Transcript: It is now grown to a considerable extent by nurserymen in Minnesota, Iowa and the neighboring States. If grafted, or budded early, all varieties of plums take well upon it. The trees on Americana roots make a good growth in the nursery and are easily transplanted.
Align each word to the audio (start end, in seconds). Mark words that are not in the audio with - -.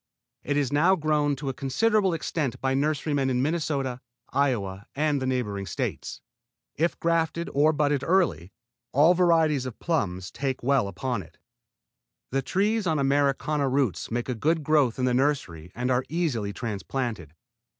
It 0.43 0.57
is 0.57 0.73
now 0.73 0.95
grown 0.95 1.35
to 1.35 1.49
a 1.49 1.53
considerable 1.53 2.11
extent 2.15 2.59
by 2.59 2.73
nurserymen 2.73 3.29
in 3.29 3.43
Minnesota, 3.43 4.01
Iowa 4.33 4.87
and 4.95 5.21
the 5.21 5.27
neighboring 5.27 5.67
States. 5.67 6.21
If 6.73 6.99
grafted, 6.99 7.51
or 7.53 7.71
budded 7.71 8.03
early, 8.03 8.51
all 8.93 9.13
varieties 9.13 9.67
of 9.67 9.77
plums 9.77 10.31
take 10.31 10.63
well 10.63 10.87
upon 10.87 11.21
it. 11.21 11.37
The 12.31 12.41
trees 12.41 12.87
on 12.87 12.97
Americana 12.97 13.69
roots 13.69 14.09
make 14.09 14.27
a 14.27 14.33
good 14.33 14.63
growth 14.63 14.97
in 14.97 15.05
the 15.05 15.13
nursery 15.13 15.71
and 15.75 15.91
are 15.91 16.03
easily 16.09 16.51
transplanted. 16.51 17.35